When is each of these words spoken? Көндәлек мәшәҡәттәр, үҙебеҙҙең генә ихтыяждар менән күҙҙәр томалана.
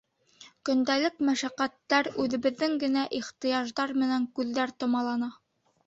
Көндәлек 0.69 1.21
мәшәҡәттәр, 1.27 2.11
үҙебеҙҙең 2.25 2.75
генә 2.87 3.07
ихтыяждар 3.21 3.97
менән 4.05 4.29
күҙҙәр 4.41 4.79
томалана. 4.83 5.35